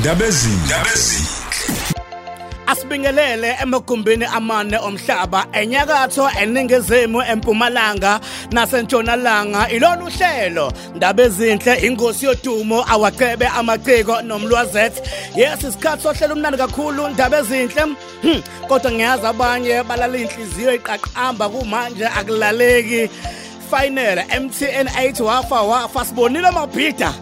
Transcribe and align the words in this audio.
ndabezini. 0.00 0.60
Asibingelele 2.66 3.56
emagumbini 3.62 4.24
amane 4.24 4.78
omhlaba 4.78 5.46
enyakatho 5.52 6.30
eningizimu 6.42 7.22
empumalanga 7.22 8.20
nasentshonalanga 8.50 9.68
ilolu 9.70 10.06
hlelo. 10.06 10.72
Ndaba 10.94 11.22
ezinhle 11.22 11.86
ingosi 11.86 12.26
yodumo 12.26 12.84
awacebe 12.92 13.46
amaciko 13.46 14.22
nomlwazethu 14.22 15.02
yes 15.36 15.64
isikhathi 15.64 16.02
sohlelo 16.02 16.34
umnandi 16.34 16.58
kakhulu 16.58 17.08
ndaba 17.08 17.38
ezinhle 17.38 17.82
hmm. 18.22 18.42
kodwa 18.68 18.92
ngiyazi 18.92 19.26
abanye 19.26 19.82
balala 19.82 20.18
inhliziyo 20.18 20.74
iqaqamba 20.74 21.48
kumanje 21.48 22.06
akulaleki. 22.06 23.10
Final 23.70 24.18
MTN 24.42 24.86
8 24.86 25.22
wafa 25.22 25.62
wafa 25.62 26.04
sibonile 26.04 26.50
mabhida 26.50 27.14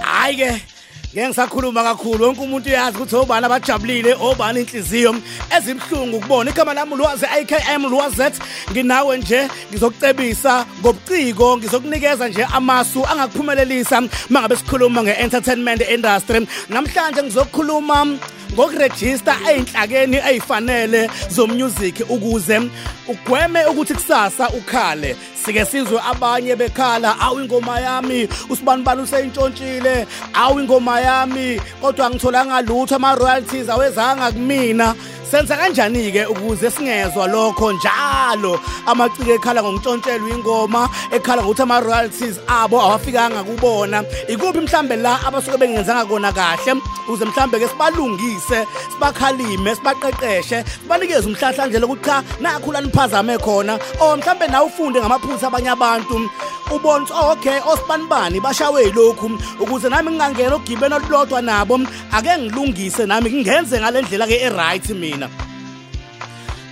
hayi 0.00 0.36
ke 0.36 0.67
ngeke 1.14 1.28
ngisakhuluma 1.28 1.82
kakhulu 1.82 2.24
wonke 2.24 2.40
umuntu 2.40 2.68
uyazi 2.68 2.96
ukuthi 2.96 3.16
obani 3.16 3.46
abajabulile 3.46 4.14
obani 4.20 4.60
inhliziyo. 4.60 5.14
Ezibhlungu 5.56 6.16
ukubona 6.16 6.50
igama 6.50 6.74
lami 6.74 6.92
ulwazi 6.92 7.26
IKM 7.40 7.86
Lwazet 7.86 8.34
nginawe 8.70 9.18
nje 9.18 9.48
ngizokucebisa 9.70 10.66
ngobuciko 10.80 11.56
ngizokunikeza 11.56 12.28
nje 12.28 12.44
amasu 12.44 13.06
angakuphumelelisa 13.06 14.02
mangabe 14.28 14.56
sikhuluma 14.56 15.02
ngeentertainment 15.02 15.82
industry. 15.90 16.46
Namhlanje 16.68 17.22
ngizokukhuluma 17.22 18.06
ngokurejista 18.52 19.36
einhlakeni 19.48 20.16
ezifanele 20.16 21.10
zomusic 21.30 22.00
ukuze 22.10 22.60
ugweme 23.08 23.66
ukuthi 23.66 23.94
kusasa 23.94 24.48
ukhale. 24.48 25.16
Sike 25.44 25.64
sizwe 25.64 26.00
abanye 26.10 26.56
bekhala 26.56 27.20
awu 27.20 27.40
ingoma 27.40 27.80
yami 27.80 28.28
usibanibani 28.50 29.02
useyintshontshile 29.02 30.06
awu 30.34 30.60
ingoma 30.60 30.97
yami 31.00 31.60
kodwa 31.80 32.06
angitholanga 32.06 32.62
lutho 32.62 32.96
ama 32.96 33.14
royalties 33.14 33.68
awezanga 33.68 34.32
kumina. 34.32 34.94
Senza 35.30 35.56
kanjani 35.56 36.12
ke 36.12 36.26
ukuze 36.26 36.70
singezwa 36.70 37.26
lokho 37.26 37.72
njalo. 37.72 38.60
Amaciko 38.86 39.32
ekhala 39.34 39.62
ngontshontshelwa 39.62 40.30
ingoma 40.30 40.88
ekhala 41.12 41.42
ngokuthi 41.42 41.62
ama 41.62 41.80
royalties 41.80 42.40
abo 42.46 42.80
awafikanga 42.80 43.44
kubona. 43.44 44.04
Ikuphi 44.28 44.60
mhlambe 44.60 44.96
la 44.96 45.20
abasuke 45.26 45.58
bengenzanga 45.58 46.04
kona 46.04 46.32
kahle? 46.32 46.80
Ukuze 47.08 47.24
mhlambe 47.24 47.58
ke 47.58 47.68
sibalungise 47.68 48.66
sibakhalime 48.92 49.74
sibaqeqeshe 49.74 50.64
sibanikeze 50.82 51.26
umhlahla 51.28 51.66
nje 51.66 51.78
lokuthi 51.78 52.04
cha 52.04 52.22
nakhula 52.40 52.80
niphazame 52.80 53.38
khona. 53.38 53.78
O 54.00 54.16
mhlambe 54.16 54.46
na 54.48 54.62
ufunde 54.62 55.00
ngamaphutha 55.00 55.46
abanye 55.46 55.70
abantu. 55.70 56.30
Ubona 56.70 57.04
ukuthi 57.04 57.12
okay 57.32 57.60
osibanibani 57.66 58.40
bashawe 58.40 58.84
yilokhu. 58.84 59.30
Ukuze 59.60 59.88
nami 59.88 60.10
ngingangena 60.10 60.54
ogibeni 60.54 60.94
olulodwa 60.94 61.42
nabo 61.42 61.80
ake 62.12 62.38
ngilungise 62.38 63.06
nami 63.06 63.30
ngingenze 63.30 63.80
ngalendlela 63.80 64.26
ke 64.26 64.36
eright 64.46 64.88
mina. 64.90 65.17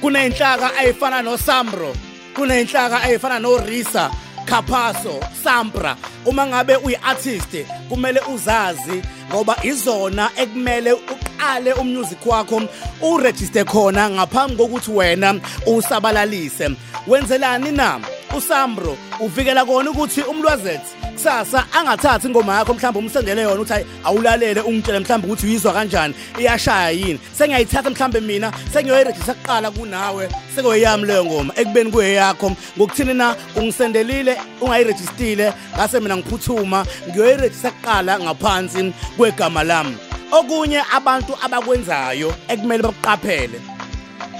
Kunenhlaka 0.01 0.77
ayifana 0.77 1.23
noSambro 1.23 1.97
kunenhlaka 2.35 3.03
ayifana 3.03 3.39
noRisa 3.39 4.11
Capasso 4.47 5.21
Sampra. 5.43 5.97
Uma 6.25 6.47
ngabe 6.47 6.77
uyiartist 6.77 7.67
kumele 7.89 8.21
uzazi 8.35 9.03
ngoba 9.31 9.57
izona 9.63 10.31
ekumele 10.37 10.93
uqale 10.93 11.73
umusic 11.73 12.27
wakho 12.27 12.63
uregister 13.03 13.65
khona 13.65 14.11
ngaphambi 14.11 14.57
kokuthi 14.57 14.91
wena 14.91 15.41
usabalalise. 15.67 16.71
Wenzelani 17.07 17.73
na? 17.73 18.01
Usambro 18.37 18.97
uvikela 19.21 19.65
kona 19.65 19.91
ukuthi 19.91 20.21
umlwazethu 20.23 20.96
kusasa 21.17 21.67
angathathi 21.73 22.27
ingoma 22.27 22.59
yakho 22.59 22.75
mhlawumbe 22.75 22.99
umsendele 22.99 23.43
yona 23.43 23.61
ukuthi 23.61 23.87
awulalele 24.05 24.61
ungitshele 24.61 24.99
mhlawumbe 24.99 25.27
ukuthi 25.27 25.47
uyizwa 25.47 25.73
kanjani. 25.73 26.15
Iyashaya 26.39 26.91
yini? 26.91 27.21
Sengiyayithatha 27.39 27.91
mhlawumbe 27.91 28.21
mina 28.21 28.53
sengiyoyirejista 28.73 29.35
kuqala 29.35 29.71
kunawe 29.71 30.29
sekoyami 30.55 31.07
leyo 31.07 31.25
ngoma. 31.25 31.53
Ekubeni 31.57 31.91
kuyeyakho 31.91 32.53
ngokuthini 32.77 33.15
na? 33.15 33.37
Ungisendelile 33.57 34.37
ungayirejistile 34.61 35.53
ngase 35.77 36.01
mina 36.01 36.17
ngiphuthuma 36.17 36.87
ngiyoyirejista 37.09 37.71
kuqala 37.71 38.21
ngaphansi 38.21 38.93
kwegama 39.17 39.65
lami. 39.65 39.97
Okunye 40.33 40.83
abantu 40.93 41.33
abakwenzayo 41.43 42.35
ekumele 42.49 42.83
bakuqaphele 42.83 43.61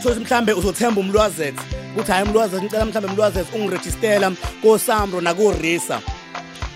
sothi 0.03 0.21
mhlambe 0.21 0.53
uzothemba 0.53 1.01
umlwazethu 1.01 1.63
ukuthi 1.93 2.13
hayi 2.13 2.25
umlwazethu 2.25 2.65
ngicela 2.65 2.85
mhlambe 2.85 3.09
umlwazethu 3.09 3.57
ungirejistela 3.57 4.33
koSambro 4.63 5.21
nakoRisa. 5.21 6.01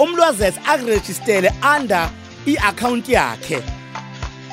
Umlwazethu 0.00 0.60
akurejistele 0.66 1.52
under 1.76 2.10
i-account 2.46 3.08
yakhe. 3.08 3.62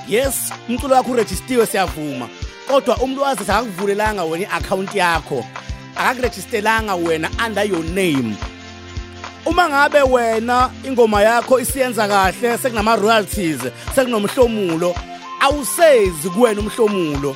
Yes 0.07 0.53
umculo 0.69 0.95
wakho 0.95 1.11
urejistiwe 1.11 1.65
siyavuma. 1.65 2.29
Kodwa 2.67 2.97
umlwazethu 2.97 3.51
akakuvulelanga 3.51 4.23
wena 4.23 4.45
i-account 4.45 4.95
yakho. 4.95 5.45
Akakurejistelanga 5.95 6.95
wena 6.95 7.29
under 7.45 7.63
your 7.63 7.83
name. 7.83 8.35
Uma 9.45 9.69
ngabe 9.69 10.01
wena 10.01 10.69
ingoma 10.83 11.21
yakho 11.21 11.59
isiyenza 11.59 12.07
kahle 12.07 12.57
sekunama 12.57 12.95
royalties 12.95 13.61
sekunomhlomulo 13.95 14.95
awusezi 15.39 16.29
kuwena 16.29 16.61
umhlomulo. 16.61 17.35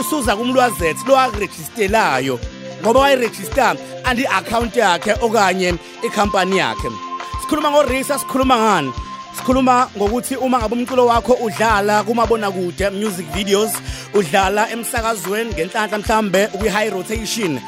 Usuza 0.00 0.36
kumlwazethu 0.36 1.06
lo 1.06 1.18
akurejistelayo 1.20 2.40
ngoba 2.82 3.00
wayiregister 3.00 3.76
andi 4.04 4.26
account 4.26 4.76
yakhe 4.76 5.12
okanye 5.12 5.74
ikhampani 6.02 6.58
yakhe. 6.58 7.07
Sikhuluma 7.48 7.70
ngorisa 7.70 8.18
sikhuluma 8.18 8.56
ngani? 8.56 8.92
Sikhuluma 9.36 9.88
ngokuthi 9.96 10.36
uma 10.36 10.58
ngabe 10.58 10.74
umculo 10.74 11.06
wakho 11.06 11.32
udlala 11.32 12.04
kumabona 12.04 12.50
kude 12.50 12.90
music 12.90 13.26
videos 13.32 13.72
udlala 14.14 14.70
emsakazweni 14.70 15.54
ngenhlanhla 15.54 15.98
mhlambe 15.98 16.48
ukwi 16.54 16.68
high 16.68 16.90
rotation 16.90 17.60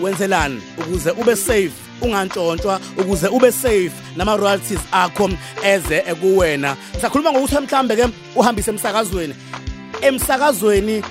wenzelani? 0.01 0.63
Ukuze 0.79 1.11
ube 1.11 1.37
safe 1.37 1.73
ungantshontshwa. 2.03 2.81
Ukuze 2.99 3.29
ube 3.29 3.53
safe 3.53 3.93
nama 4.17 4.37
royalties 4.37 4.81
akho 4.93 5.31
eze 5.65 6.03
ekuwena. 6.07 6.77
Sakhuluma 7.01 7.33
ngokuthi 7.33 7.59
mhlambe 7.61 7.97
ke 7.97 8.09
uhambise 8.37 8.71
emsakazweni. 8.71 9.35
Emsakazweni 10.01 11.03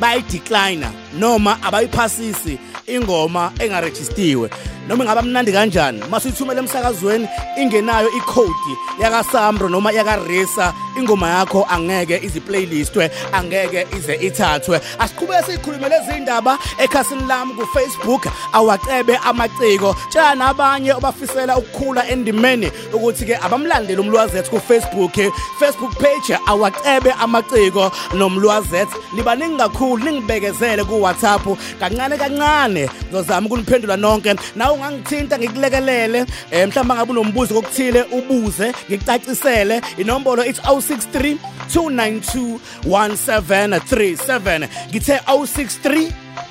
bayidecline 0.00 0.86
noma 1.12 1.58
abayiphasisi 1.62 2.58
ingoma 2.86 3.52
engaregistiwe 3.58 4.50
noma 4.88 5.04
ingaba 5.04 5.22
mnandi 5.22 5.52
kanjani. 5.52 6.02
Masuyithumela 6.10 6.60
emsakazweni 6.60 7.28
ingenayo 7.60 8.08
icode 8.10 8.72
yaka 9.00 9.24
Sambro 9.24 9.68
noma 9.68 9.92
yaka 9.92 10.16
Risa 10.16 10.74
ingoma 10.98 11.28
yakho 11.28 11.66
angeke 11.70 12.20
izi 12.24 12.40
playlistwe 12.40 13.10
angeke 13.32 13.86
ize 13.96 14.14
ithathwe. 14.14 14.80
Asiqhubeke 14.98 15.42
sikhulume 15.52 15.88
lezi 15.88 16.18
indaba 16.18 16.58
ekhasini 16.78 17.26
lami 17.28 17.54
ku 17.54 17.66
Facebook 17.66 18.26
awacebe 18.52 19.16
amaciko. 19.16 19.96
Tshela 20.08 20.34
nabanye 20.34 20.92
obafisela 20.92 21.58
ukukhula 21.58 22.08
endimeni 22.08 22.70
ukuthi 22.92 23.24
ke 23.26 23.36
abamlandeli 23.36 24.00
umlwazethu 24.00 24.50
ku 24.50 24.60
Facebook 24.60 25.12
Facebook 25.58 25.94
page 25.98 26.38
awacebe 26.46 27.12
amaciko 27.12 27.92
nomlwazethu 28.14 28.96
libaningi 29.14 29.56
kakhulu 29.56 30.04
ningibekezele 30.04 30.84
ku 30.84 30.97
WhatsApp 31.00 31.46
kancane 31.80 32.16
kancane 32.16 32.88
ngizozama 33.06 33.46
ukuniphendula 33.46 33.96
nonke. 33.96 34.34
Nawe 34.56 34.74
ungangithinta 34.74 35.38
ngikulekelele. 35.38 36.26
Eh, 36.50 36.68
mhlawumbe 36.68 36.94
ngabe 36.94 37.12
unombuzo 37.12 37.54
kokuthile 37.54 38.02
ubuze 38.02 38.72
ngikucacisele 38.90 39.80
inombolo 39.98 40.44
ithi 40.44 40.60
063 40.60 41.36
292 41.74 42.58
1737 42.88 44.68
ngithe 44.90 45.16
063 45.26 46.10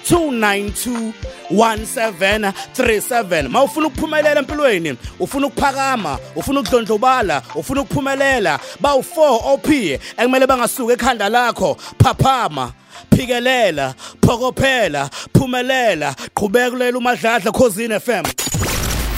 292 0.10 1.12
1737 1.52 3.48
mawufuna 3.50 3.88
ukuphumelela 3.88 4.40
empilweni? 4.40 4.98
Ufuna 5.20 5.48
ukuphakama? 5.48 6.20
Ufuna 6.36 6.60
ukudlondlobala? 6.60 7.42
Ufuna 7.56 7.82
ukuphumelela? 7.82 8.60
Bawu4 8.82 9.40
OP 9.54 9.70
ekumele 10.18 10.48
bangasuka 10.48 10.94
ekhanda 10.94 11.30
lakho 11.30 11.78
phaphama. 12.04 12.72
Phikelela 13.18 13.96
phokophela 14.22 15.10
phumelela 15.34 16.16
qhubeka 16.36 16.70
kulela 16.72 16.98
umadladla 16.98 17.52
khosini 17.52 18.00
FM 18.00 18.26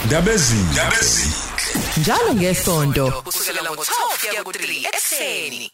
Ndabezini. 0.06 0.64
Ndabezini. 0.72 1.32
njalo 1.96 2.34
ngesonto 2.34 3.22
kusukela 3.24 3.70
ngo-12 3.70 4.28
kuya 4.28 4.44
ku-3 4.44 4.88
ekuseni 4.88 5.70